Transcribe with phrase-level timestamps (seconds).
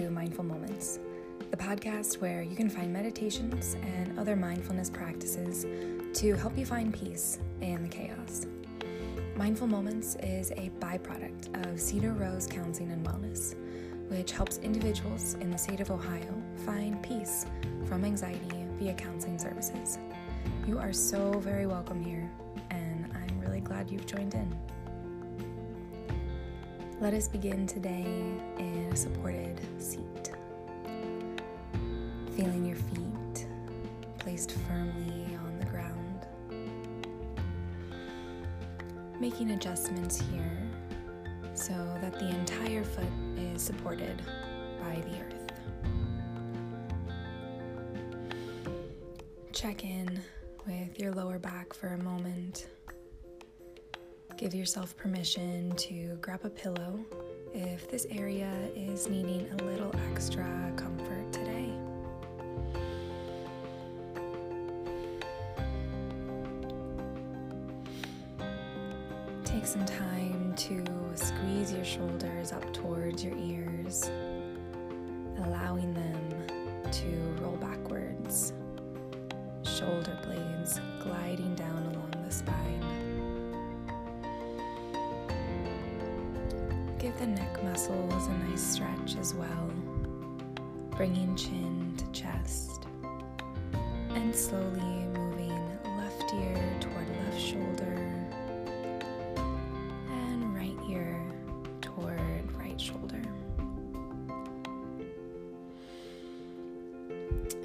[0.00, 0.98] to Mindful Moments,
[1.52, 5.66] the podcast where you can find meditations and other mindfulness practices
[6.18, 8.46] to help you find peace in the chaos.
[9.36, 13.54] Mindful Moments is a byproduct of Cedar Rose Counseling and Wellness,
[14.10, 17.46] which helps individuals in the state of Ohio find peace
[17.86, 19.98] from anxiety via counseling services.
[20.66, 22.28] You are so very welcome here,
[22.70, 24.52] and I'm really glad you've joined in.
[27.00, 28.04] Let us begin today
[28.58, 29.33] in a supported
[39.20, 40.70] Making adjustments here
[41.54, 44.20] so that the entire foot is supported
[44.80, 45.52] by the earth.
[49.52, 50.20] Check in
[50.66, 52.66] with your lower back for a moment.
[54.36, 56.98] Give yourself permission to grab a pillow
[57.54, 61.32] if this area is needing a little extra comfort
[69.64, 70.84] Take some time to
[71.14, 74.10] squeeze your shoulders up towards your ears,
[75.38, 77.06] allowing them to
[77.42, 78.52] roll backwards,
[79.62, 82.84] shoulder blades gliding down along the spine.
[86.98, 89.70] Give the neck muscles a nice stretch as well,
[90.90, 92.84] bringing chin to chest,
[94.10, 98.13] and slowly moving left ear toward left shoulder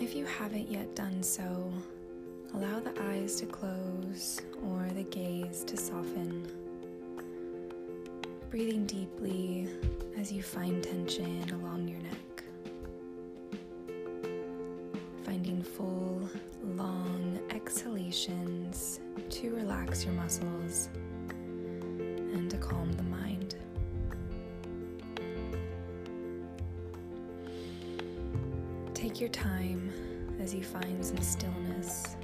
[0.09, 1.71] If you haven't yet done so,
[2.55, 6.47] allow the eyes to close or the gaze to soften
[8.49, 9.67] breathing deeply
[10.17, 12.43] as you find tension along your neck.
[15.25, 16.27] Finding full,
[16.63, 20.89] long exhalations to relax your muscles
[22.09, 23.57] and to calm the mind.
[29.09, 32.15] Take your time as you find some stillness,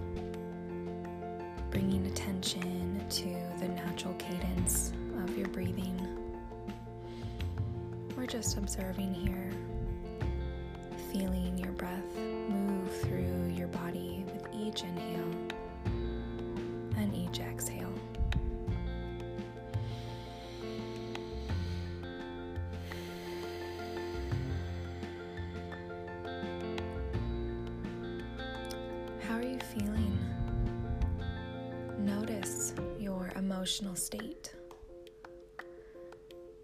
[1.72, 3.26] bringing attention to
[3.60, 6.00] the natural cadence of your breathing.
[8.16, 9.52] We're just observing here,
[11.12, 12.04] feeling your breath
[29.56, 30.20] you feeling?
[31.98, 34.54] Notice your emotional state.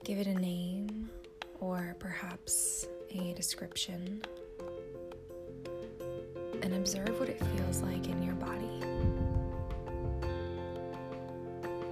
[0.04, 1.10] Give it a name
[1.60, 4.22] or perhaps a description
[6.62, 8.68] and observe what it feels like in your body.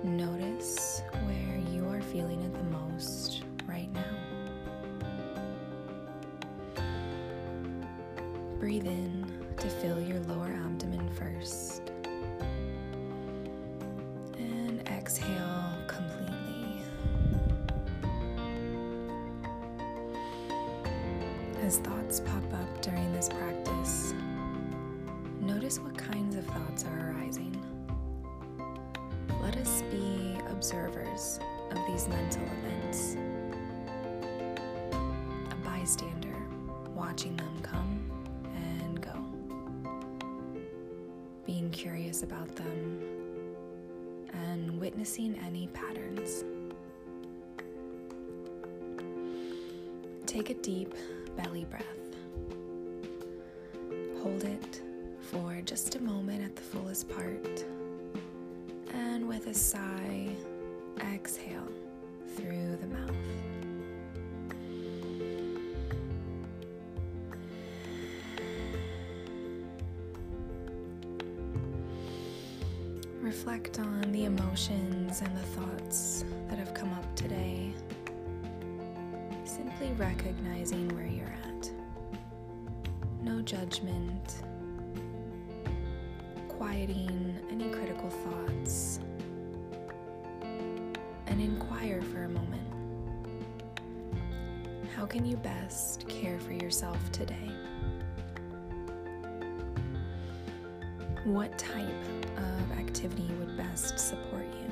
[0.03, 4.03] Notice where you are feeling it the most right now.
[8.59, 11.91] Breathe in to fill your lower abdomen first.
[14.37, 16.81] And exhale completely.
[21.61, 24.13] As thoughts pop up during this practice,
[25.41, 27.61] notice what kinds of thoughts are arising.
[29.41, 31.41] Let us be observers
[31.71, 33.17] of these mental events,
[35.51, 36.37] a bystander
[36.95, 37.98] watching them come
[41.59, 43.01] being curious about them,
[44.31, 46.45] and witnessing any patterns.
[50.25, 50.93] Take a deep
[51.35, 51.83] belly breath.
[54.21, 54.81] Hold it
[55.19, 57.65] for just a moment at the fullest part.
[58.93, 60.29] And with a sigh,
[61.13, 61.67] exhale
[62.37, 63.18] through the mouth.
[73.39, 77.71] Reflect on the emotions and the thoughts that have come up today
[79.45, 81.71] simply recognizing where you're at.
[83.23, 84.43] No judgment,
[86.49, 88.99] quieting any critical thoughts,
[91.27, 92.73] and inquire for a moment.
[94.97, 97.49] How can you best care for yourself today?
[101.23, 104.69] What type of activity would best support you?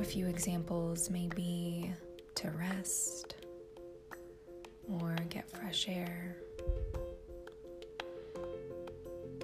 [0.00, 1.90] A few examples may be
[2.36, 3.36] to rest
[5.00, 6.36] or get fresh air.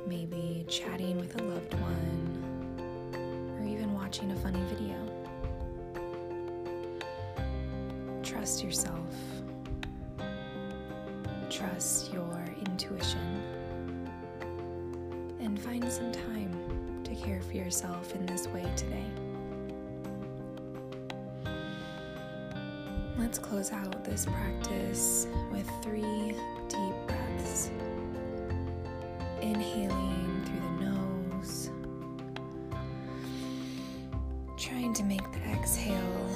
[0.06, 4.96] Maybe chatting with a loved one or even watching a funny video.
[8.22, 9.14] Trust yourself.
[11.50, 13.61] Trust your intuition.
[15.62, 19.06] Find some time to care for yourself in this way today.
[23.16, 26.34] Let's close out this practice with three
[26.68, 27.70] deep breaths.
[29.40, 31.70] Inhaling through the nose,
[34.58, 36.30] trying to make the exhale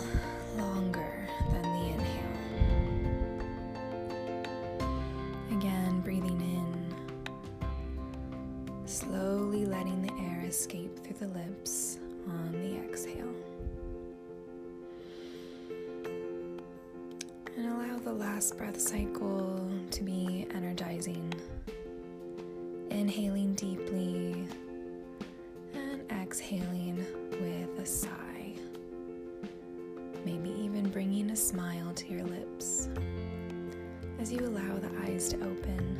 [8.86, 11.98] slowly letting the air escape through the lips
[12.28, 13.34] on the exhale.
[17.56, 21.32] And allow the last breath cycle to be energizing.
[22.90, 24.46] Inhaling deeply
[25.74, 28.54] and exhaling with a sigh.
[30.24, 32.88] Maybe even bringing a smile to your lips
[34.20, 35.96] as you allow the eyes to open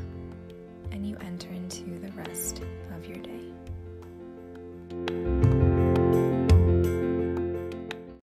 [0.93, 2.63] and you enter into the rest
[3.09, 3.36] your day.